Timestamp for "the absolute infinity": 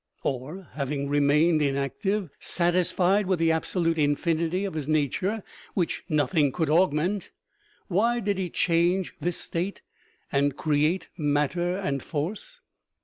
3.37-4.65